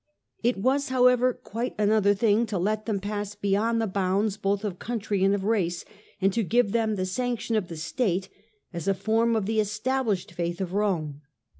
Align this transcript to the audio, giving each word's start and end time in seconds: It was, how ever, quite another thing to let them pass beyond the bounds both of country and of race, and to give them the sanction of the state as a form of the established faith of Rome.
It 0.41 0.57
was, 0.57 0.89
how 0.89 1.05
ever, 1.05 1.31
quite 1.31 1.75
another 1.77 2.15
thing 2.15 2.47
to 2.47 2.57
let 2.57 2.87
them 2.87 2.99
pass 2.99 3.35
beyond 3.35 3.79
the 3.79 3.85
bounds 3.85 4.35
both 4.35 4.63
of 4.65 4.79
country 4.79 5.23
and 5.23 5.35
of 5.35 5.43
race, 5.43 5.85
and 6.19 6.33
to 6.33 6.41
give 6.41 6.71
them 6.71 6.95
the 6.95 7.05
sanction 7.05 7.55
of 7.55 7.67
the 7.67 7.77
state 7.77 8.27
as 8.73 8.87
a 8.87 8.95
form 8.95 9.35
of 9.35 9.45
the 9.45 9.59
established 9.59 10.31
faith 10.31 10.59
of 10.59 10.73
Rome. 10.73 11.21